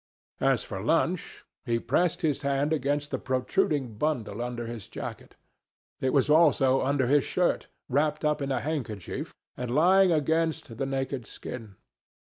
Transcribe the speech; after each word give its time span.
As 0.39 0.63
for 0.63 0.81
lunch, 0.81 1.45
he 1.63 1.77
pressed 1.77 2.23
his 2.23 2.41
hand 2.41 2.73
against 2.73 3.11
the 3.11 3.19
protruding 3.19 3.99
bundle 3.99 4.41
under 4.41 4.65
his 4.65 4.87
jacket. 4.87 5.35
It 5.99 6.11
was 6.11 6.27
also 6.27 6.81
under 6.81 7.05
his 7.05 7.23
shirt, 7.23 7.67
wrapped 7.87 8.25
up 8.25 8.41
in 8.41 8.51
a 8.51 8.61
handkerchief 8.61 9.35
and 9.55 9.69
lying 9.75 10.11
against 10.11 10.75
the 10.75 10.87
naked 10.87 11.27
skin. 11.27 11.75